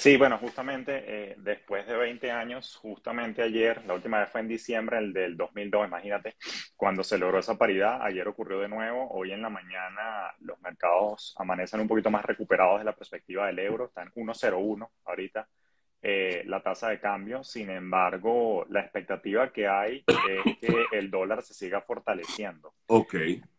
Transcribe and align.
Sí, 0.00 0.16
bueno, 0.16 0.38
justamente 0.38 1.04
eh, 1.06 1.34
después 1.36 1.86
de 1.86 1.94
20 1.94 2.30
años, 2.30 2.74
justamente 2.76 3.42
ayer, 3.42 3.84
la 3.84 3.92
última 3.92 4.18
vez 4.20 4.30
fue 4.30 4.40
en 4.40 4.48
diciembre 4.48 4.96
el 4.96 5.12
del 5.12 5.36
2002, 5.36 5.88
imagínate, 5.88 6.36
cuando 6.74 7.04
se 7.04 7.18
logró 7.18 7.38
esa 7.38 7.58
paridad, 7.58 8.00
ayer 8.00 8.26
ocurrió 8.26 8.60
de 8.60 8.68
nuevo, 8.68 9.10
hoy 9.10 9.32
en 9.32 9.42
la 9.42 9.50
mañana 9.50 10.34
los 10.38 10.58
mercados 10.62 11.34
amanecen 11.36 11.80
un 11.80 11.86
poquito 11.86 12.10
más 12.10 12.24
recuperados 12.24 12.78
de 12.78 12.86
la 12.86 12.96
perspectiva 12.96 13.48
del 13.48 13.58
euro, 13.58 13.88
está 13.88 14.00
en 14.00 14.10
1.01 14.12 14.88
ahorita 15.04 15.46
eh, 16.00 16.44
la 16.46 16.62
tasa 16.62 16.88
de 16.88 16.98
cambio, 16.98 17.44
sin 17.44 17.68
embargo, 17.68 18.64
la 18.70 18.80
expectativa 18.80 19.52
que 19.52 19.68
hay 19.68 20.02
es 20.06 20.56
que 20.56 20.84
el 20.92 21.10
dólar 21.10 21.42
se 21.42 21.52
siga 21.52 21.82
fortaleciendo. 21.82 22.72
Ok. 22.86 23.16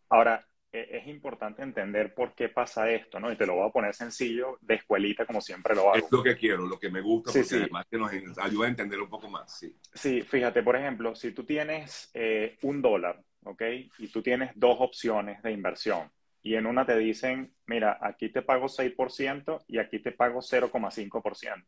Ahora, 0.09 0.43
es 0.71 1.07
importante 1.07 1.61
entender 1.61 2.13
por 2.13 2.33
qué 2.33 2.49
pasa 2.49 2.89
esto, 2.89 3.19
¿no? 3.19 3.31
Y 3.31 3.35
te 3.35 3.45
lo 3.45 3.55
voy 3.55 3.67
a 3.67 3.71
poner 3.71 3.93
sencillo, 3.93 4.57
de 4.61 4.75
escuelita, 4.75 5.25
como 5.25 5.41
siempre 5.41 5.75
lo 5.75 5.89
hago. 5.93 5.95
Es 5.95 6.11
lo 6.11 6.23
que 6.23 6.37
quiero, 6.37 6.65
lo 6.65 6.79
que 6.79 6.89
me 6.89 7.01
gusta, 7.01 7.31
porque 7.31 7.55
además 7.55 7.85
que 7.89 7.97
nos 7.97 8.11
ayuda 8.37 8.65
a 8.65 8.69
entender 8.69 8.99
un 8.99 9.09
poco 9.09 9.29
más, 9.29 9.57
sí. 9.57 9.75
Sí, 9.93 10.21
fíjate, 10.21 10.63
por 10.63 10.75
ejemplo, 10.75 11.15
si 11.15 11.31
tú 11.31 11.43
tienes 11.43 12.09
eh, 12.13 12.57
un 12.61 12.81
dólar, 12.81 13.21
¿ok? 13.43 13.61
Y 13.99 14.07
tú 14.07 14.21
tienes 14.21 14.51
dos 14.55 14.77
opciones 14.79 15.41
de 15.43 15.51
inversión, 15.51 16.09
y 16.43 16.55
en 16.55 16.65
una 16.65 16.85
te 16.85 16.97
dicen, 16.97 17.53
mira, 17.67 17.99
aquí 18.01 18.29
te 18.29 18.41
pago 18.41 18.67
6% 18.67 19.63
y 19.67 19.77
aquí 19.77 19.99
te 19.99 20.11
pago 20.11 20.39
0,5%. 20.39 21.63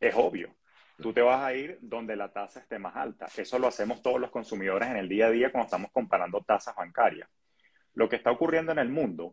Es 0.00 0.14
obvio. 0.14 0.56
Tú 1.00 1.12
te 1.12 1.20
vas 1.20 1.44
a 1.44 1.54
ir 1.54 1.78
donde 1.80 2.16
la 2.16 2.32
tasa 2.32 2.60
esté 2.60 2.78
más 2.78 2.96
alta. 2.96 3.26
Eso 3.36 3.58
lo 3.58 3.68
hacemos 3.68 4.02
todos 4.02 4.20
los 4.20 4.30
consumidores 4.30 4.88
en 4.88 4.96
el 4.96 5.08
día 5.08 5.26
a 5.26 5.30
día 5.30 5.52
cuando 5.52 5.66
estamos 5.66 5.92
comparando 5.92 6.42
tasas 6.42 6.74
bancarias. 6.74 7.28
Lo 7.98 8.08
que 8.08 8.14
está 8.14 8.30
ocurriendo 8.30 8.70
en 8.70 8.78
el 8.78 8.90
mundo 8.90 9.32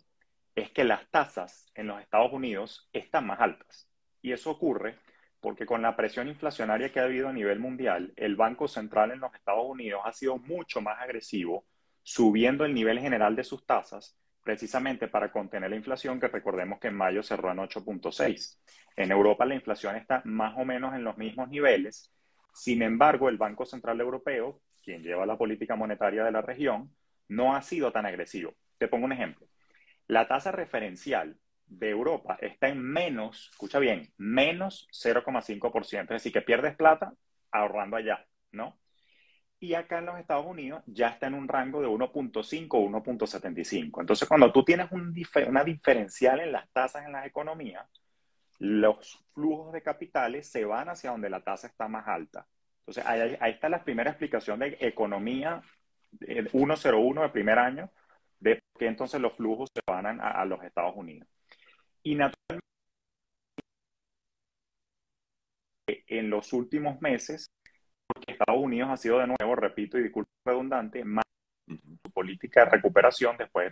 es 0.56 0.72
que 0.72 0.84
las 0.84 1.08
tasas 1.12 1.72
en 1.76 1.86
los 1.86 2.02
Estados 2.02 2.34
Unidos 2.34 2.90
están 2.94 3.28
más 3.28 3.40
altas. 3.40 3.88
Y 4.24 4.32
eso 4.32 4.50
ocurre 4.50 4.98
porque 5.40 5.68
con 5.68 5.84
la 5.84 5.96
presión 5.96 6.28
inflacionaria 6.28 6.92
que 6.92 7.00
ha 7.00 7.04
habido 7.04 7.30
a 7.30 7.32
nivel 7.32 7.60
mundial, 7.60 8.12
el 8.16 8.36
Banco 8.36 8.68
Central 8.68 9.12
en 9.12 9.20
los 9.20 9.32
Estados 9.36 9.68
Unidos 9.68 10.02
ha 10.04 10.12
sido 10.14 10.40
mucho 10.40 10.82
más 10.82 11.00
agresivo, 11.00 11.68
subiendo 12.02 12.66
el 12.66 12.74
nivel 12.74 12.98
general 12.98 13.36
de 13.36 13.44
sus 13.44 13.68
tasas, 13.68 14.18
precisamente 14.44 15.08
para 15.10 15.32
contener 15.32 15.70
la 15.70 15.76
inflación, 15.76 16.20
que 16.20 16.28
recordemos 16.28 16.80
que 16.80 16.88
en 16.88 16.96
mayo 16.96 17.22
cerró 17.22 17.52
en 17.52 17.60
8.6. 17.60 18.58
En 18.96 19.12
Europa 19.12 19.46
la 19.46 19.54
inflación 19.54 19.96
está 19.96 20.24
más 20.26 20.58
o 20.58 20.66
menos 20.66 20.96
en 20.96 21.04
los 21.04 21.20
mismos 21.20 21.50
niveles. 21.50 22.12
Sin 22.52 22.82
embargo, 22.82 23.30
el 23.30 23.38
Banco 23.38 23.64
Central 23.64 24.02
Europeo, 24.02 24.60
quien 24.84 25.04
lleva 25.04 25.28
la 25.28 25.38
política 25.38 25.76
monetaria 25.76 26.24
de 26.24 26.32
la 26.32 26.42
región, 26.42 26.90
no 27.28 27.56
ha 27.56 27.62
sido 27.62 27.92
tan 27.92 28.06
agresivo. 28.06 28.54
Te 28.78 28.88
pongo 28.88 29.06
un 29.06 29.14
ejemplo. 29.14 29.48
La 30.08 30.28
tasa 30.28 30.52
referencial 30.52 31.38
de 31.68 31.90
Europa 31.90 32.38
está 32.42 32.68
en 32.68 32.82
menos, 32.82 33.50
escucha 33.52 33.80
bien, 33.80 34.14
menos 34.18 34.88
0,5%. 34.92 36.02
Es 36.02 36.08
decir, 36.10 36.32
que 36.32 36.42
pierdes 36.42 36.76
plata 36.76 37.14
ahorrando 37.52 37.98
allá, 37.98 38.26
¿no? 38.52 38.80
Y 39.60 39.74
acá 39.74 40.00
en 40.00 40.06
los 40.06 40.20
Estados 40.20 40.46
Unidos 40.46 40.84
ya 40.86 41.10
está 41.10 41.28
en 41.28 41.34
un 41.34 41.48
rango 41.48 41.82
de 41.82 41.88
1.5 41.88 42.68
o 42.72 42.90
1.75. 42.90 44.02
Entonces, 44.02 44.28
cuando 44.28 44.52
tú 44.52 44.64
tienes 44.64 44.88
una 44.92 45.64
diferencial 45.64 46.42
en 46.42 46.52
las 46.52 46.70
tasas 46.72 47.06
en 47.06 47.14
las 47.14 47.26
economías, 47.26 47.88
los 48.60 49.26
flujos 49.34 49.74
de 49.74 49.82
capitales 49.82 50.48
se 50.48 50.66
van 50.66 50.90
hacia 50.90 51.12
donde 51.12 51.30
la 51.30 51.42
tasa 51.42 51.68
está 51.68 51.88
más 51.88 52.08
alta. 52.08 52.46
Entonces, 52.80 53.06
ahí, 53.06 53.38
ahí 53.40 53.52
está 53.54 53.70
la 53.70 53.84
primera 53.84 54.12
explicación 54.12 54.60
de 54.60 54.78
economía 54.82 55.62
101 56.20 57.22
de 57.22 57.30
primer 57.30 57.58
año, 57.58 57.90
de 58.40 58.62
que 58.78 58.88
entonces 58.88 59.22
los 59.22 59.34
flujos 59.34 59.70
se 59.74 59.82
van 59.88 60.20
a, 60.22 60.46
los 60.46 60.64
Estados 60.64 60.94
Unidos. 60.96 61.28
Y 62.04 62.16
naturalmente, 62.16 62.66
en 66.08 66.30
los 66.30 66.54
últimos 66.54 67.02
meses, 67.02 67.48
porque 68.08 68.34
Estados 68.34 68.62
Unidos 68.62 68.90
ha 68.92 68.98
sido 68.98 69.20
de 69.20 69.28
nuevo, 69.28 69.56
repito 69.56 69.98
y 69.98 70.04
disculpo 70.04 70.30
redundante, 70.46 71.04
más 71.04 71.26
su 71.68 72.12
política 72.12 72.66
de 72.66 72.72
recuperación 72.72 73.38
después 73.38 73.72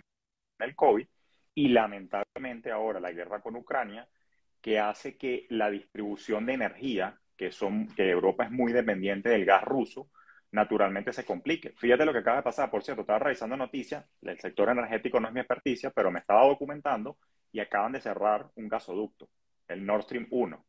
del 0.58 0.74
COVID 0.74 1.06
y 1.54 1.68
lamentablemente 1.68 2.70
ahora 2.70 3.00
la 3.00 3.12
guerra 3.12 3.40
con 3.40 3.56
Ucrania, 3.56 4.08
que 4.60 4.80
hace 4.80 5.16
que 5.16 5.46
la 5.50 5.70
distribución 5.70 6.46
de 6.46 6.54
energía, 6.54 7.20
que, 7.36 7.52
son, 7.52 7.86
que 7.94 8.10
Europa 8.10 8.44
es 8.44 8.50
muy 8.50 8.72
dependiente 8.72 9.28
del 9.28 9.44
gas 9.44 9.62
ruso, 9.62 10.10
naturalmente 10.54 11.12
se 11.12 11.24
complique. 11.24 11.74
Fíjate 11.76 12.04
lo 12.04 12.12
que 12.12 12.20
acaba 12.20 12.36
de 12.38 12.44
pasar. 12.44 12.70
Por 12.70 12.84
cierto, 12.84 13.00
estaba 13.00 13.18
revisando 13.18 13.56
noticias, 13.56 14.04
el 14.22 14.38
sector 14.38 14.68
energético 14.68 15.18
no 15.18 15.26
es 15.26 15.34
mi 15.34 15.40
experticia, 15.40 15.90
pero 15.90 16.12
me 16.12 16.20
estaba 16.20 16.46
documentando 16.46 17.18
y 17.50 17.58
acaban 17.58 17.92
de 17.92 18.00
cerrar 18.00 18.48
un 18.54 18.68
gasoducto, 18.68 19.28
el 19.66 19.84
Nord 19.84 20.04
Stream 20.04 20.28
1. 20.30 20.64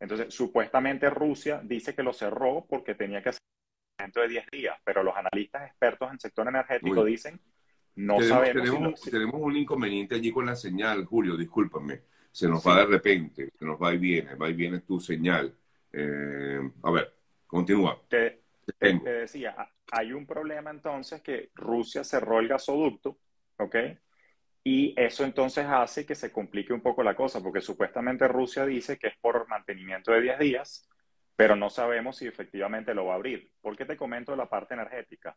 Entonces, 0.00 0.34
supuestamente 0.34 1.08
Rusia 1.08 1.60
dice 1.62 1.94
que 1.94 2.02
lo 2.02 2.12
cerró 2.12 2.66
porque 2.68 2.96
tenía 2.96 3.22
que 3.22 3.28
hacer 3.28 3.40
dentro 3.96 4.22
de 4.22 4.28
10 4.28 4.46
días, 4.50 4.76
pero 4.82 5.04
los 5.04 5.14
analistas 5.14 5.68
expertos 5.68 6.08
en 6.08 6.14
el 6.14 6.20
sector 6.20 6.48
energético 6.48 7.04
dicen, 7.04 7.40
no 7.94 8.20
sabemos. 8.20 9.00
Tenemos, 9.02 9.40
un 9.40 9.56
inconveniente 9.56 10.16
allí 10.16 10.32
con 10.32 10.46
la 10.46 10.56
señal, 10.56 11.04
Julio, 11.04 11.36
discúlpame. 11.36 12.02
Se 12.32 12.48
nos 12.48 12.66
va 12.66 12.78
de 12.78 12.86
repente, 12.86 13.50
se 13.56 13.64
nos 13.64 13.80
va 13.80 13.94
y 13.94 13.98
viene, 13.98 14.34
va 14.34 14.48
y 14.48 14.54
viene 14.54 14.80
tu 14.80 14.98
señal. 14.98 15.54
Eh, 15.92 16.70
a 16.82 16.90
ver, 16.90 17.12
continúa. 17.46 18.00
Te, 18.08 18.40
decía, 18.78 19.56
hay 19.92 20.12
un 20.12 20.26
problema 20.26 20.70
entonces 20.70 21.22
que 21.22 21.50
Rusia 21.54 22.04
cerró 22.04 22.38
el 22.40 22.48
gasoducto, 22.48 23.18
¿ok? 23.58 23.76
Y 24.62 24.94
eso 25.00 25.24
entonces 25.24 25.66
hace 25.66 26.04
que 26.04 26.14
se 26.14 26.30
complique 26.30 26.72
un 26.72 26.82
poco 26.82 27.02
la 27.02 27.16
cosa, 27.16 27.42
porque 27.42 27.60
supuestamente 27.60 28.28
Rusia 28.28 28.66
dice 28.66 28.98
que 28.98 29.08
es 29.08 29.18
por 29.20 29.48
mantenimiento 29.48 30.12
de 30.12 30.20
10 30.20 30.38
días, 30.38 30.88
pero 31.34 31.56
no 31.56 31.70
sabemos 31.70 32.18
si 32.18 32.26
efectivamente 32.26 32.92
lo 32.92 33.06
va 33.06 33.14
a 33.14 33.16
abrir. 33.16 33.50
¿Por 33.62 33.76
qué 33.76 33.86
te 33.86 33.96
comento 33.96 34.36
la 34.36 34.50
parte 34.50 34.74
energética? 34.74 35.36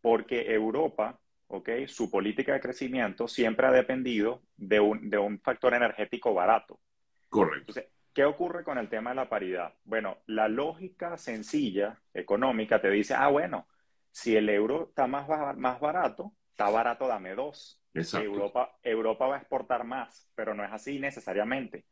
Porque 0.00 0.52
Europa, 0.52 1.20
¿ok? 1.46 1.70
Su 1.86 2.10
política 2.10 2.52
de 2.52 2.60
crecimiento 2.60 3.28
siempre 3.28 3.66
ha 3.66 3.70
dependido 3.70 4.42
de 4.56 4.80
un, 4.80 5.08
de 5.08 5.18
un 5.18 5.38
factor 5.40 5.74
energético 5.74 6.34
barato. 6.34 6.80
Correcto. 7.28 7.74
¿Qué 8.20 8.26
ocurre 8.26 8.64
con 8.64 8.76
el 8.76 8.90
tema 8.90 9.12
de 9.12 9.16
la 9.16 9.30
paridad? 9.30 9.72
Bueno, 9.82 10.18
la 10.26 10.46
lógica 10.46 11.16
sencilla, 11.16 11.98
económica, 12.12 12.78
te 12.78 12.90
dice, 12.90 13.14
ah, 13.14 13.28
bueno, 13.28 13.66
si 14.10 14.36
el 14.36 14.50
euro 14.50 14.88
está 14.90 15.06
más, 15.06 15.26
más 15.56 15.80
barato, 15.80 16.34
está 16.50 16.68
barato, 16.68 17.08
dame 17.08 17.34
dos. 17.34 17.82
Europa, 17.94 18.76
Europa 18.82 19.26
va 19.26 19.36
a 19.36 19.38
exportar 19.38 19.84
más, 19.84 20.30
pero 20.34 20.52
no 20.52 20.62
es 20.62 20.70
así 20.70 20.98
necesariamente. 20.98 21.86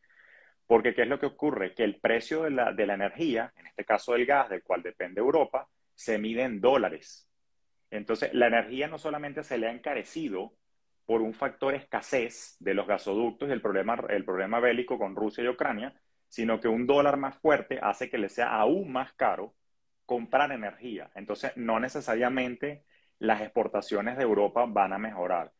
Porque 0.67 0.95
¿qué 0.95 1.01
es 1.01 1.09
lo 1.09 1.19
que 1.19 1.25
ocurre? 1.25 1.75
Que 1.75 1.85
el 1.85 1.99
precio 1.99 2.43
de 2.43 2.51
la, 2.51 2.75
de 2.75 2.87
la 2.87 2.93
energía, 2.93 3.51
en 3.57 3.67
este 3.67 3.87
caso 3.87 4.13
del 4.13 4.27
gas, 4.27 4.51
del 4.51 4.63
cual 4.63 4.83
depende 4.83 5.23
Europa, 5.23 5.67
se 5.95 6.19
mide 6.19 6.43
en 6.43 6.61
dólares. 6.61 7.27
Entonces, 7.91 8.35
la 8.35 8.49
energía 8.49 8.87
no 8.87 8.99
solamente 8.99 9.43
se 9.45 9.57
le 9.57 9.67
ha 9.67 9.73
encarecido 9.73 10.53
por 11.07 11.23
un 11.23 11.33
factor 11.33 11.75
escasez 11.75 12.59
de 12.61 12.75
los 12.75 12.87
gasoductos 12.87 13.49
y 13.49 13.53
el 13.53 13.63
problema, 13.63 13.99
el 14.11 14.27
problema 14.27 14.61
bélico 14.61 14.99
con 14.99 15.17
Rusia 15.17 15.43
y 15.43 15.49
Ucrania, 15.49 15.99
sino 16.29 16.61
que 16.61 16.69
un 16.69 16.87
dólar 16.87 17.17
más 17.17 17.37
fuerte 17.39 17.79
hace 17.83 18.11
que 18.11 18.19
le 18.19 18.29
sea 18.29 18.55
aún 18.55 18.93
más 18.93 19.13
caro 19.15 19.55
comprar 20.07 20.53
energía. 20.53 21.11
Entonces, 21.15 21.53
no 21.57 21.81
necesariamente 21.81 22.85
las 23.19 23.41
exportaciones 23.43 24.17
de 24.17 24.23
Europa 24.23 24.65
van 24.67 24.93
a 24.93 24.99
mejorar. 24.99 25.53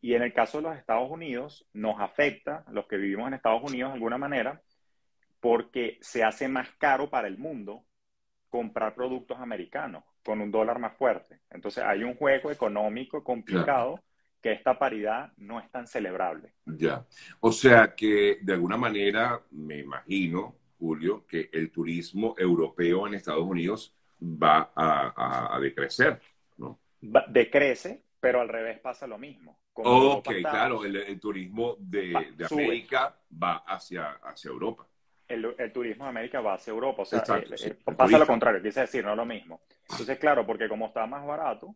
Y 0.00 0.14
en 0.14 0.22
el 0.22 0.32
caso 0.32 0.58
de 0.58 0.64
los 0.64 0.76
Estados 0.76 1.10
Unidos, 1.10 1.66
nos 1.72 2.00
afecta, 2.00 2.64
los 2.70 2.86
que 2.86 2.96
vivimos 2.96 3.28
en 3.28 3.34
Estados 3.34 3.62
Unidos 3.62 3.90
de 3.90 3.94
alguna 3.94 4.18
manera, 4.18 4.62
porque 5.40 5.98
se 6.00 6.22
hace 6.22 6.48
más 6.48 6.68
caro 6.78 7.10
para 7.10 7.28
el 7.28 7.38
mundo 7.38 7.84
comprar 8.48 8.94
productos 8.94 9.38
americanos 9.40 10.04
con 10.24 10.40
un 10.40 10.50
dólar 10.50 10.78
más 10.78 10.96
fuerte. 10.96 11.40
Entonces, 11.50 11.82
hay 11.84 12.04
un 12.04 12.14
juego 12.14 12.50
económico 12.50 13.24
complicado 13.24 14.02
que 14.46 14.52
esta 14.52 14.78
paridad 14.78 15.32
no 15.38 15.58
es 15.58 15.68
tan 15.72 15.88
celebrable. 15.88 16.52
Ya. 16.66 17.04
O 17.40 17.50
sea 17.50 17.96
que 17.96 18.38
de 18.40 18.52
alguna 18.52 18.76
manera, 18.76 19.42
me 19.50 19.78
imagino, 19.78 20.54
Julio, 20.78 21.26
que 21.26 21.50
el 21.52 21.72
turismo 21.72 22.36
europeo 22.38 23.08
en 23.08 23.14
Estados 23.14 23.42
Unidos 23.42 23.92
va 24.22 24.70
a, 24.76 25.58
decrecer, 25.60 26.20
¿no? 26.58 26.78
decrece, 27.00 28.04
pero 28.20 28.40
al 28.40 28.48
revés 28.48 28.78
pasa 28.78 29.08
lo 29.08 29.18
mismo. 29.18 29.58
ok, 29.74 30.28
claro, 30.42 30.84
el, 30.84 31.18
turismo 31.18 31.74
de, 31.80 32.14
América 32.48 33.18
va 33.42 33.64
hacia, 33.66 34.12
hacia 34.22 34.48
Europa. 34.48 34.86
El, 35.26 35.72
turismo 35.72 36.04
de 36.04 36.10
América 36.10 36.40
va 36.40 36.54
hacia 36.54 36.70
Europa, 36.70 37.02
o 37.02 37.04
sea, 37.04 37.24
eh, 37.36 37.46
eh, 37.64 37.76
pasa 37.96 38.16
lo 38.16 38.26
contrario, 38.28 38.62
quise 38.62 38.82
decir, 38.82 39.04
no 39.04 39.16
lo 39.16 39.26
mismo. 39.26 39.62
Entonces, 39.90 40.16
claro, 40.20 40.46
porque 40.46 40.68
como 40.68 40.86
está 40.86 41.04
más 41.04 41.26
barato, 41.26 41.74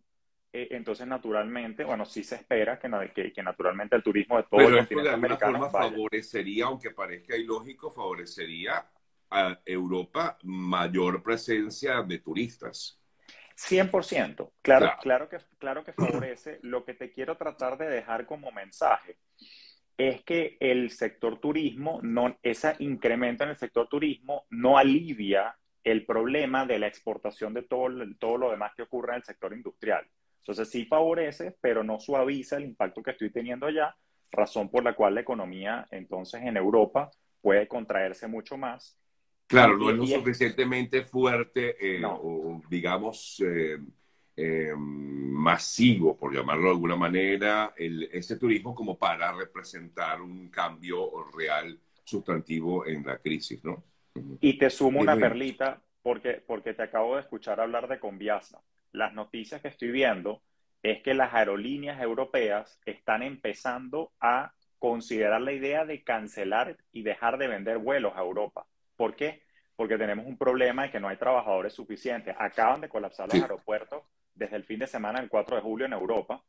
eh, 0.53 0.69
entonces 0.73 1.07
naturalmente, 1.07 1.85
bueno, 1.85 2.05
sí 2.05 2.25
se 2.25 2.35
espera 2.35 2.79
que, 2.79 3.33
que, 3.33 3.43
naturalmente 3.43 3.95
el 3.95 4.03
turismo 4.03 4.37
de 4.37 4.45
todo 4.45 4.61
el 4.61 4.79
continente 4.79 5.11
americano 5.11 5.71
favorecería, 5.71 6.67
aunque 6.67 6.91
parezca 6.91 7.37
ilógico, 7.37 7.91
favorecería 7.91 8.85
a 9.31 9.61
Europa 9.65 10.37
mayor 10.43 11.23
presencia 11.23 12.03
de 12.03 12.19
turistas. 12.19 13.01
100%. 13.57 14.53
Claro, 14.63 14.93
claro. 15.01 15.29
que, 15.29 15.39
claro 15.59 15.85
que 15.85 15.93
favorece. 15.93 16.59
Lo 16.63 16.85
que 16.85 16.95
te 16.95 17.13
quiero 17.13 17.37
tratar 17.37 17.79
de 17.79 17.89
dejar 17.89 18.27
como 18.27 18.51
mensaje 18.51 19.19
es 19.97 20.23
que 20.23 20.57
el 20.61 20.91
sector 20.91 21.39
turismo, 21.39 22.01
no, 22.03 22.39
ese 22.43 22.75
incremento 22.79 23.45
en 23.45 23.51
el 23.51 23.57
sector 23.57 23.87
turismo 23.87 24.47
no 24.51 24.79
alivia 24.79 25.55
el 25.85 26.07
problema 26.07 26.67
de 26.67 26.79
la 26.79 26.87
exportación 26.87 27.55
de 27.55 27.63
todo, 27.63 27.91
todo 28.19 28.39
lo 28.39 28.51
demás 28.51 28.73
que 28.75 28.83
ocurre 28.83 29.13
en 29.13 29.17
el 29.17 29.25
sector 29.25 29.53
industrial. 29.53 30.09
Entonces 30.41 30.71
sí 30.71 30.85
favorece, 30.87 31.57
pero 31.61 31.85
no 31.85 32.01
suaviza 32.01 32.57
el 32.57 32.65
impacto 32.65 33.03
que 33.03 33.13
estoy 33.13 33.31
teniendo 33.31 33.67
allá, 33.67 33.95
razón 34.33 34.69
por 34.71 34.83
la 34.83 34.95
cual 34.95 35.15
la 35.15 35.21
economía 35.21 35.87
entonces 35.91 36.43
en 36.43 36.57
Europa 36.57 37.11
puede 37.41 37.67
contraerse 37.69 38.27
mucho 38.27 38.57
más. 38.57 38.99
Claro, 39.47 39.77
no 39.77 39.91
es 39.91 39.97
lo 39.97 40.07
suficientemente 40.07 41.03
fuerte 41.03 41.77
eh, 41.81 42.03
o 42.05 42.61
digamos 42.69 43.43
eh, 43.45 43.79
eh, 44.37 44.73
masivo, 44.77 46.17
por 46.17 46.33
llamarlo 46.33 46.65
de 46.65 46.71
alguna 46.71 46.97
manera, 46.97 47.75
el, 47.77 48.05
ese 48.13 48.37
turismo 48.37 48.75
como 48.75 48.97
para 48.97 49.33
representar 49.33 50.23
un 50.23 50.49
cambio 50.49 51.25
real 51.37 51.79
sustantivo 52.05 52.87
en 52.87 53.05
la 53.05 53.19
crisis, 53.19 53.63
¿no? 53.65 53.83
Y 54.41 54.57
te 54.57 54.71
sumo 54.71 55.01
una 55.01 55.17
perlita 55.17 55.81
porque, 56.03 56.43
porque 56.47 56.75
te 56.75 56.83
acabo 56.83 57.17
de 57.17 57.23
escuchar 57.23 57.61
hablar 57.61 57.89
de 57.89 57.99
Conviasa. 57.99 58.61
Las 58.93 59.15
noticias 59.15 59.61
que 59.61 59.69
estoy 59.69 59.91
viendo 59.91 60.43
es 60.83 61.03
que 61.03 61.15
las 61.15 61.35
aerolíneas 61.35 62.01
europeas 62.01 62.81
están 62.85 63.23
empezando 63.23 64.13
a 64.21 64.53
considerar 64.79 65.43
la 65.43 65.53
idea 65.53 65.85
de 65.85 66.03
cancelar 66.03 66.77
y 66.91 67.03
dejar 67.03 67.39
de 67.39 67.49
vender 67.49 67.79
vuelos 67.79 68.15
a 68.17 68.21
Europa. 68.21 68.67
¿Por 68.97 69.15
qué? 69.15 69.43
Porque 69.77 69.99
tenemos 69.99 70.27
un 70.27 70.39
problema 70.39 70.85
de 70.85 70.91
que 70.91 71.01
no 71.01 71.09
hay 71.09 71.17
trabajadores 71.17 71.75
suficientes. 71.75 72.35
Acaban 72.39 72.81
de 72.81 72.89
colapsar 72.89 73.29
los 73.29 73.43
aeropuertos 73.43 74.03
desde 74.35 74.57
el 74.57 74.65
fin 74.65 74.79
de 74.79 74.87
semana 74.87 75.21
del 75.21 75.29
4 75.29 75.57
de 75.57 75.63
julio 75.63 75.87
en 75.87 75.93
Europa, 75.93 76.43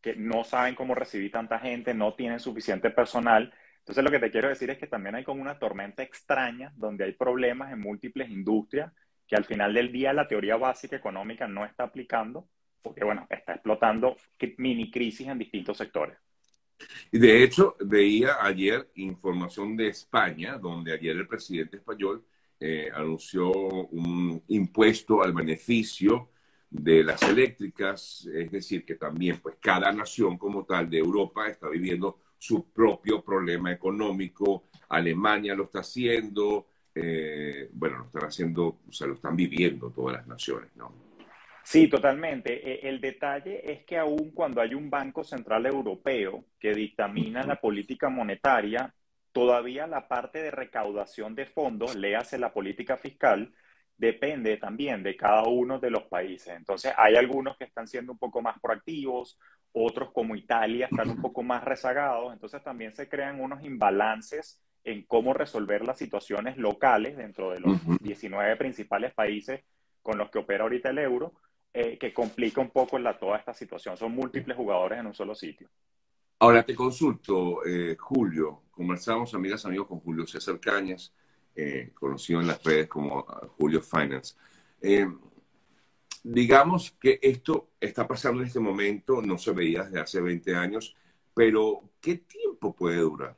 que 0.00 0.16
no 0.16 0.42
saben 0.42 0.74
cómo 0.74 0.94
recibir 0.94 1.30
tanta 1.30 1.58
gente, 1.58 1.92
no 1.92 2.14
tienen 2.14 2.40
suficiente 2.40 2.90
personal. 2.90 3.52
Entonces 3.78 4.02
lo 4.02 4.10
que 4.10 4.18
te 4.18 4.30
quiero 4.30 4.48
decir 4.48 4.70
es 4.70 4.78
que 4.78 4.86
también 4.86 5.14
hay 5.14 5.24
como 5.24 5.42
una 5.42 5.58
tormenta 5.58 6.02
extraña 6.02 6.72
donde 6.76 7.04
hay 7.04 7.12
problemas 7.12 7.72
en 7.72 7.80
múltiples 7.80 8.30
industrias 8.30 8.90
que 9.26 9.36
al 9.36 9.44
final 9.44 9.74
del 9.74 9.92
día 9.92 10.12
la 10.12 10.28
teoría 10.28 10.56
básica 10.56 10.96
económica 10.96 11.48
no 11.48 11.64
está 11.64 11.84
aplicando 11.84 12.48
porque, 12.82 13.04
bueno, 13.04 13.26
está 13.28 13.54
explotando 13.54 14.16
mini 14.58 14.90
crisis 14.90 15.26
en 15.26 15.38
distintos 15.38 15.76
sectores. 15.76 16.16
Y 17.10 17.18
de 17.18 17.42
hecho, 17.42 17.76
veía 17.80 18.36
ayer 18.40 18.88
información 18.94 19.76
de 19.76 19.88
España, 19.88 20.56
donde 20.58 20.92
ayer 20.92 21.16
el 21.16 21.26
presidente 21.26 21.78
español 21.78 22.24
eh, 22.60 22.88
anunció 22.94 23.50
un 23.50 24.42
impuesto 24.48 25.22
al 25.22 25.32
beneficio 25.32 26.30
de 26.70 27.02
las 27.02 27.22
eléctricas, 27.22 28.28
es 28.32 28.50
decir, 28.50 28.84
que 28.84 28.94
también 28.94 29.38
pues 29.40 29.56
cada 29.60 29.90
nación 29.92 30.38
como 30.38 30.64
tal 30.64 30.88
de 30.88 30.98
Europa 30.98 31.48
está 31.48 31.68
viviendo 31.68 32.20
su 32.38 32.70
propio 32.70 33.22
problema 33.24 33.72
económico, 33.72 34.64
Alemania 34.88 35.54
lo 35.54 35.64
está 35.64 35.80
haciendo, 35.80 36.66
eh, 36.98 37.68
bueno, 37.74 37.98
lo 37.98 38.04
están 38.06 38.24
haciendo, 38.24 38.78
o 38.88 38.92
sea, 38.92 39.06
lo 39.06 39.14
están 39.14 39.36
viviendo 39.36 39.90
todas 39.90 40.16
las 40.16 40.26
naciones, 40.26 40.74
¿no? 40.76 40.92
Sí, 41.62 41.88
totalmente. 41.88 42.54
E, 42.54 42.88
el 42.88 43.00
detalle 43.00 43.70
es 43.70 43.84
que 43.84 43.98
aún 43.98 44.30
cuando 44.30 44.62
hay 44.62 44.72
un 44.72 44.88
Banco 44.88 45.22
Central 45.22 45.66
Europeo 45.66 46.46
que 46.58 46.72
dictamina 46.72 47.42
la 47.42 47.60
política 47.60 48.08
monetaria, 48.08 48.94
todavía 49.30 49.86
la 49.86 50.08
parte 50.08 50.42
de 50.42 50.50
recaudación 50.50 51.34
de 51.34 51.44
fondos, 51.44 51.94
léase 51.96 52.38
la 52.38 52.52
política 52.52 52.96
fiscal, 52.96 53.52
depende 53.94 54.56
también 54.56 55.02
de 55.02 55.16
cada 55.16 55.42
uno 55.42 55.78
de 55.78 55.90
los 55.90 56.04
países. 56.04 56.54
Entonces, 56.56 56.94
hay 56.96 57.16
algunos 57.16 57.58
que 57.58 57.64
están 57.64 57.86
siendo 57.86 58.12
un 58.12 58.18
poco 58.18 58.40
más 58.40 58.58
proactivos, 58.58 59.38
otros 59.72 60.12
como 60.12 60.34
Italia 60.34 60.88
están 60.90 61.10
un 61.10 61.20
poco 61.22 61.42
más 61.42 61.62
rezagados, 61.62 62.32
entonces 62.32 62.62
también 62.62 62.94
se 62.94 63.06
crean 63.06 63.38
unos 63.38 63.62
imbalances 63.62 64.62
en 64.86 65.02
cómo 65.02 65.34
resolver 65.34 65.84
las 65.84 65.98
situaciones 65.98 66.56
locales 66.56 67.16
dentro 67.16 67.50
de 67.50 67.58
los 67.58 67.76
19 68.00 68.56
principales 68.56 69.12
países 69.12 69.64
con 70.00 70.16
los 70.16 70.30
que 70.30 70.38
opera 70.38 70.62
ahorita 70.62 70.90
el 70.90 70.98
euro, 70.98 71.34
eh, 71.74 71.98
que 71.98 72.14
complica 72.14 72.60
un 72.60 72.70
poco 72.70 72.96
la, 72.96 73.18
toda 73.18 73.36
esta 73.36 73.52
situación. 73.52 73.96
Son 73.96 74.12
múltiples 74.12 74.56
jugadores 74.56 75.00
en 75.00 75.06
un 75.06 75.14
solo 75.14 75.34
sitio. 75.34 75.68
Ahora 76.38 76.62
te 76.62 76.76
consulto, 76.76 77.66
eh, 77.66 77.96
Julio, 77.98 78.62
conversamos, 78.70 79.34
amigas, 79.34 79.66
amigos, 79.66 79.88
con 79.88 79.98
Julio 79.98 80.24
César 80.24 80.60
Cañas, 80.60 81.12
eh, 81.56 81.90
conocido 81.92 82.40
en 82.40 82.46
las 82.46 82.62
redes 82.62 82.86
como 82.86 83.18
uh, 83.18 83.48
Julio 83.58 83.82
Finance. 83.82 84.36
Digamos 86.22 86.92
que 86.92 87.18
esto 87.22 87.70
está 87.80 88.06
pasando 88.06 88.40
en 88.40 88.46
este 88.46 88.60
momento, 88.60 89.20
no 89.20 89.36
se 89.36 89.52
veía 89.52 89.82
desde 89.82 90.00
hace 90.00 90.20
20 90.20 90.54
años, 90.54 90.94
pero 91.34 91.82
¿qué 92.00 92.18
tiempo 92.18 92.72
puede 92.72 92.98
durar? 92.98 93.36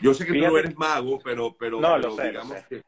Yo 0.00 0.14
sé 0.14 0.26
que 0.26 0.32
tú 0.32 0.38
no 0.40 0.58
eres 0.58 0.76
mago, 0.76 1.18
pero, 1.22 1.56
pero, 1.56 1.80
no, 1.80 1.98
digamos 1.98 2.62
que, 2.68 2.82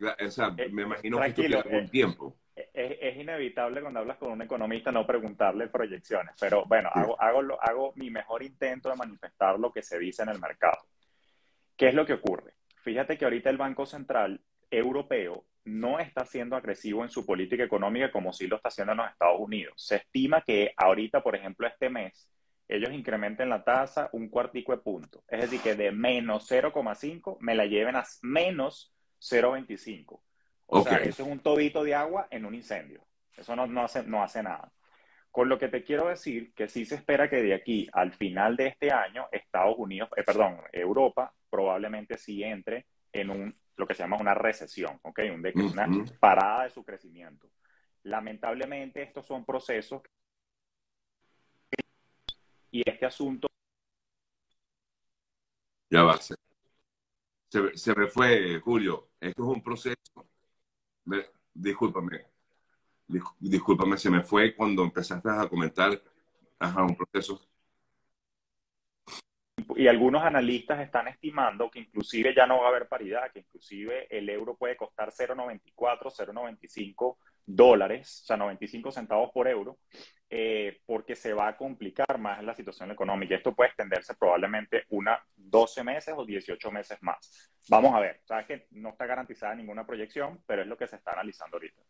o 0.00 0.30
sea, 0.30 0.54
eh, 0.56 0.68
me 0.70 0.82
imagino 0.82 1.20
que 1.20 1.32
tiene 1.32 1.56
algún 1.56 1.88
tiempo. 1.88 2.36
Es, 2.54 3.16
inevitable 3.16 3.80
cuando 3.80 4.00
hablas 4.00 4.16
con 4.18 4.32
un 4.32 4.42
economista 4.42 4.92
no 4.92 5.06
preguntarle 5.06 5.68
proyecciones, 5.68 6.34
pero 6.38 6.64
bueno, 6.66 6.90
hago, 6.92 7.20
hago, 7.20 7.40
hago 7.60 7.92
mi 7.96 8.10
mejor 8.10 8.42
intento 8.42 8.88
de 8.88 8.96
manifestar 8.96 9.58
lo 9.58 9.72
que 9.72 9.82
se 9.82 9.98
dice 9.98 10.22
en 10.22 10.30
el 10.30 10.40
mercado. 10.40 10.78
¿Qué 11.76 11.88
es 11.88 11.94
lo 11.94 12.06
que 12.06 12.14
ocurre? 12.14 12.54
Fíjate 12.82 13.18
que 13.18 13.24
ahorita 13.24 13.50
el 13.50 13.58
Banco 13.58 13.84
Central 13.84 14.40
Europeo 14.70 15.44
no 15.64 15.98
está 15.98 16.24
siendo 16.24 16.56
agresivo 16.56 17.02
en 17.02 17.10
su 17.10 17.26
política 17.26 17.64
económica 17.64 18.10
como 18.10 18.32
sí 18.32 18.46
lo 18.46 18.56
está 18.56 18.68
haciendo 18.68 18.92
en 18.92 18.98
los 18.98 19.10
Estados 19.10 19.40
Unidos. 19.40 19.74
Se 19.76 19.96
estima 19.96 20.40
que 20.40 20.72
ahorita, 20.76 21.22
por 21.22 21.34
ejemplo, 21.34 21.66
este 21.66 21.90
mes, 21.90 22.30
ellos 22.68 22.92
incrementen 22.92 23.48
la 23.48 23.62
tasa 23.62 24.08
un 24.12 24.28
cuartico 24.28 24.72
de 24.72 24.78
punto. 24.78 25.24
Es 25.28 25.42
decir, 25.42 25.60
que 25.60 25.74
de 25.74 25.92
menos 25.92 26.50
0,5 26.50 27.36
me 27.40 27.54
la 27.54 27.66
lleven 27.66 27.96
a 27.96 28.04
menos 28.22 28.94
0,25. 29.20 30.20
O 30.66 30.82
sea, 30.82 30.98
eso 30.98 31.22
es 31.22 31.28
un 31.28 31.38
tobito 31.38 31.84
de 31.84 31.94
agua 31.94 32.26
en 32.30 32.44
un 32.44 32.54
incendio. 32.54 33.06
Eso 33.36 33.54
no, 33.54 33.66
no, 33.66 33.84
hace, 33.84 34.02
no 34.02 34.22
hace 34.22 34.42
nada. 34.42 34.72
Con 35.30 35.48
lo 35.48 35.58
que 35.58 35.68
te 35.68 35.84
quiero 35.84 36.08
decir 36.08 36.52
que 36.54 36.66
sí 36.66 36.84
se 36.84 36.96
espera 36.96 37.28
que 37.28 37.42
de 37.42 37.54
aquí 37.54 37.88
al 37.92 38.12
final 38.12 38.56
de 38.56 38.68
este 38.68 38.90
año, 38.90 39.28
Estados 39.30 39.76
Unidos, 39.78 40.08
eh, 40.16 40.24
perdón, 40.24 40.60
Europa 40.72 41.32
probablemente 41.50 42.16
sí 42.16 42.42
entre 42.42 42.86
en 43.12 43.30
un, 43.30 43.58
lo 43.76 43.86
que 43.86 43.94
se 43.94 44.02
llama 44.02 44.16
una 44.18 44.34
recesión, 44.34 44.98
¿ok? 45.02 45.20
una 45.54 45.88
parada 46.18 46.64
de 46.64 46.70
su 46.70 46.84
crecimiento. 46.84 47.50
Lamentablemente 48.02 49.02
estos 49.02 49.26
son 49.26 49.44
procesos 49.44 50.02
y 52.76 52.82
este 52.84 53.06
asunto... 53.06 53.48
Ya 55.88 56.02
va. 56.02 56.18
Se, 56.18 56.34
se, 57.74 57.94
me 57.94 58.08
fue, 58.08 58.60
Julio. 58.60 59.10
Esto 59.20 59.42
es 59.44 59.56
un 59.56 59.62
proceso. 59.62 59.96
discúlpame 61.54 62.26
discúlpame, 63.38 63.96
se 63.96 64.10
me 64.10 64.22
fue 64.22 64.54
cuando 64.54 64.82
empezaste 64.82 65.28
a 65.30 65.48
comentar 65.48 66.00
ajá, 66.58 66.82
un 66.82 66.96
proceso. 66.96 67.40
Y 69.74 69.88
algunos 69.88 70.22
analistas 70.22 70.80
están 70.80 71.08
estimando 71.08 71.70
que 71.70 71.80
inclusive 71.80 72.34
ya 72.34 72.46
no 72.46 72.60
va 72.60 72.66
a 72.66 72.68
haber 72.68 72.88
paridad, 72.88 73.30
que 73.32 73.40
inclusive 73.40 74.06
el 74.10 74.28
euro 74.28 74.56
puede 74.56 74.76
costar 74.76 75.10
0,94, 75.10 76.10
0,95 76.10 77.18
dólares, 77.44 78.22
o 78.22 78.26
sea, 78.26 78.36
95 78.36 78.90
centavos 78.90 79.30
por 79.32 79.48
euro, 79.48 79.78
eh, 80.28 80.80
porque 80.84 81.14
se 81.14 81.32
va 81.32 81.48
a 81.48 81.56
complicar 81.56 82.18
más 82.18 82.42
la 82.42 82.54
situación 82.54 82.90
económica. 82.90 83.36
Esto 83.36 83.54
puede 83.54 83.68
extenderse 83.68 84.14
probablemente 84.14 84.84
una 84.88 85.24
12 85.36 85.84
meses 85.84 86.14
o 86.16 86.24
18 86.24 86.70
meses 86.72 86.98
más. 87.02 87.50
Vamos 87.68 87.94
a 87.94 88.00
ver, 88.00 88.20
sabes 88.24 88.46
que 88.46 88.66
no 88.72 88.88
está 88.88 89.06
garantizada 89.06 89.54
ninguna 89.54 89.86
proyección, 89.86 90.42
pero 90.44 90.62
es 90.62 90.68
lo 90.68 90.76
que 90.76 90.88
se 90.88 90.96
está 90.96 91.12
analizando 91.12 91.56
ahorita. 91.56 91.80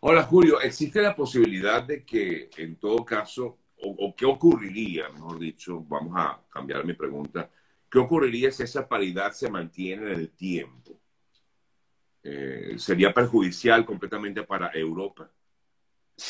Hola 0.00 0.22
Julio, 0.24 0.60
¿existe 0.60 1.00
la 1.00 1.16
posibilidad 1.16 1.82
de 1.82 2.04
que 2.04 2.50
en 2.58 2.76
todo 2.76 3.04
caso, 3.04 3.58
o, 3.82 4.14
qué 4.14 4.26
ocurriría, 4.26 5.08
mejor 5.08 5.38
dicho, 5.38 5.82
vamos 5.88 6.14
a 6.16 6.42
cambiar 6.50 6.84
mi 6.84 6.92
pregunta, 6.92 7.50
qué 7.90 7.98
ocurriría 7.98 8.50
si 8.50 8.62
esa 8.62 8.86
paridad 8.86 9.32
se 9.32 9.50
mantiene 9.50 10.06
en 10.06 10.12
el 10.12 10.30
tiempo? 10.30 10.98
Eh, 12.22 12.74
¿Sería 12.76 13.12
perjudicial 13.12 13.86
completamente 13.86 14.42
para 14.42 14.70
Europa? 14.72 15.30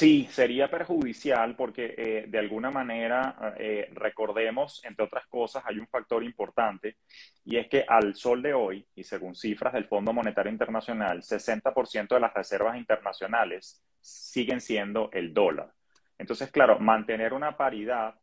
Sí, 0.01 0.27
sería 0.31 0.71
perjudicial 0.71 1.55
porque 1.57 1.95
eh, 1.95 2.25
de 2.27 2.39
alguna 2.39 2.71
manera, 2.71 3.55
eh, 3.59 3.91
recordemos, 3.93 4.83
entre 4.87 5.05
otras 5.05 5.27
cosas, 5.27 5.63
hay 5.67 5.79
un 5.79 5.87
factor 5.89 6.25
importante 6.25 6.97
y 7.45 7.59
es 7.59 7.69
que 7.69 7.85
al 7.87 8.15
sol 8.15 8.41
de 8.41 8.55
hoy, 8.55 8.87
y 8.95 9.05
según 9.05 9.35
cifras 9.35 9.75
del 9.75 9.85
Fondo 9.85 10.15
Monetario 10.15 10.51
Internacional, 10.51 11.23
60% 11.23 12.15
de 12.15 12.21
las 12.21 12.33
reservas 12.33 12.79
internacionales 12.79 13.85
siguen 14.01 14.63
siendo 14.63 15.11
el 15.13 15.35
dólar. 15.35 15.71
Entonces, 16.17 16.51
claro, 16.51 16.79
mantener 16.79 17.35
una 17.35 17.55
paridad 17.55 18.15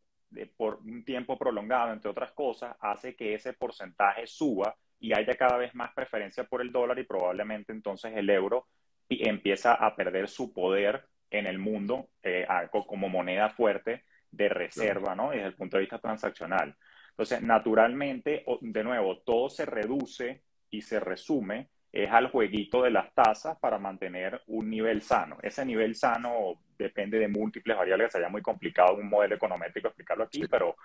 por 0.56 0.80
un 0.80 1.04
tiempo 1.04 1.38
prolongado, 1.38 1.92
entre 1.92 2.10
otras 2.10 2.32
cosas, 2.32 2.74
hace 2.80 3.14
que 3.14 3.34
ese 3.34 3.52
porcentaje 3.52 4.26
suba 4.26 4.74
y 4.98 5.12
haya 5.12 5.36
cada 5.36 5.56
vez 5.56 5.76
más 5.76 5.94
preferencia 5.94 6.42
por 6.42 6.60
el 6.60 6.72
dólar 6.72 6.98
y 6.98 7.04
probablemente 7.04 7.70
entonces 7.70 8.16
el 8.16 8.28
euro 8.30 8.66
empieza 9.08 9.74
a 9.74 9.94
perder 9.94 10.28
su 10.28 10.52
poder 10.52 11.04
en 11.30 11.46
el 11.46 11.58
mundo 11.58 12.08
eh, 12.22 12.46
como 12.86 13.08
moneda 13.08 13.50
fuerte 13.50 14.04
de 14.30 14.48
reserva, 14.48 15.14
¿no? 15.14 15.30
Desde 15.30 15.46
el 15.46 15.54
punto 15.54 15.76
de 15.76 15.82
vista 15.82 15.98
transaccional. 15.98 16.76
Entonces, 17.10 17.42
naturalmente, 17.42 18.44
de 18.60 18.84
nuevo, 18.84 19.18
todo 19.18 19.48
se 19.48 19.66
reduce 19.66 20.42
y 20.70 20.82
se 20.82 21.00
resume 21.00 21.68
es 21.92 22.10
al 22.10 22.30
jueguito 22.30 22.82
de 22.82 22.90
las 22.90 23.12
tasas 23.14 23.58
para 23.58 23.78
mantener 23.78 24.42
un 24.46 24.68
nivel 24.68 25.02
sano. 25.02 25.38
Ese 25.42 25.64
nivel 25.64 25.94
sano 25.94 26.60
depende 26.76 27.18
de 27.18 27.28
múltiples 27.28 27.76
variables, 27.76 28.12
sería 28.12 28.28
muy 28.28 28.42
complicado 28.42 28.94
un 28.94 29.08
modelo 29.08 29.36
econométrico 29.36 29.88
explicarlo 29.88 30.24
aquí, 30.24 30.46
pero, 30.46 30.76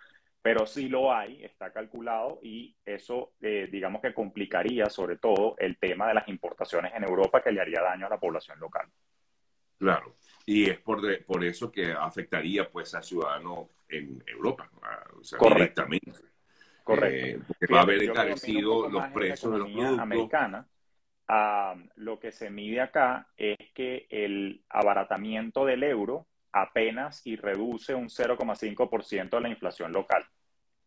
pero 0.41 0.65
sí 0.65 0.87
lo 0.87 1.13
hay, 1.13 1.43
está 1.43 1.71
calculado 1.71 2.39
y 2.41 2.75
eso, 2.85 3.33
eh, 3.41 3.67
digamos 3.71 4.01
que 4.01 4.13
complicaría 4.13 4.89
sobre 4.89 5.17
todo 5.17 5.55
el 5.59 5.77
tema 5.77 6.07
de 6.07 6.13
las 6.15 6.27
importaciones 6.29 6.93
en 6.95 7.03
Europa 7.03 7.43
que 7.43 7.51
le 7.51 7.61
haría 7.61 7.81
daño 7.81 8.07
a 8.07 8.09
la 8.09 8.19
población 8.19 8.59
local. 8.59 8.87
Claro, 9.77 10.15
y 10.45 10.69
es 10.69 10.79
por, 10.79 11.01
por 11.25 11.43
eso 11.43 11.71
que 11.71 11.91
afectaría 11.91 12.69
pues 12.69 12.93
a 12.95 13.01
ciudadanos 13.01 13.67
en 13.87 14.23
Europa, 14.27 14.69
o 15.19 15.23
sea, 15.23 15.39
directamente. 15.39 16.11
Correcto. 16.83 17.53
Eh, 17.61 17.65
va 17.73 17.79
a 17.79 17.83
haber 17.83 18.03
encarecido 18.03 18.89
los 18.89 19.07
precios 19.07 19.51
de 19.53 19.59
los 19.59 19.71
productos. 19.71 19.99
Americana, 19.99 20.67
lo 21.95 22.19
que 22.19 22.31
se 22.31 22.49
mide 22.49 22.81
acá 22.81 23.27
es 23.37 23.57
que 23.73 24.07
el 24.09 24.63
abaratamiento 24.69 25.65
del 25.65 25.83
euro 25.83 26.27
apenas 26.51 27.25
y 27.25 27.35
reduce 27.35 27.95
un 27.95 28.09
0,5% 28.09 29.29
de 29.29 29.41
la 29.41 29.49
inflación 29.49 29.91
local. 29.91 30.25